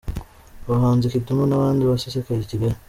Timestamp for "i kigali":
2.43-2.75